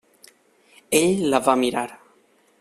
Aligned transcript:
Ell 1.01 1.23
la 1.35 1.43
va 1.49 1.57
mirar. 1.67 1.87